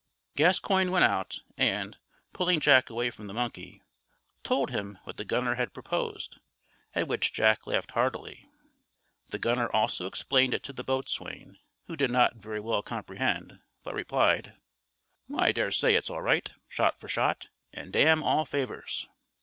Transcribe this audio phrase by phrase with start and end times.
[0.35, 1.99] Gascoigne went out, and,
[2.33, 3.83] pulling Jack away from the monkey,
[4.43, 6.39] told him what the gunner had proposed,
[6.95, 8.49] at which Jack laughed heartily.
[9.29, 13.93] The gunner also explained it to the boatswain, who did not very well comprehend, but
[13.93, 14.55] replied:
[15.37, 19.07] "I dare say it's all right, shot for shot, and damn all favours."